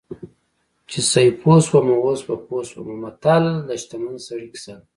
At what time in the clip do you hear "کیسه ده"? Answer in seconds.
4.53-4.83